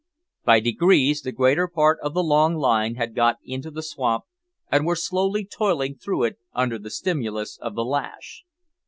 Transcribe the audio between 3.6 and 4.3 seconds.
the swamp